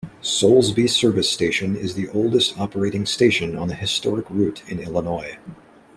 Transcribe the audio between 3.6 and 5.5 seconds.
the historic route in Illinois.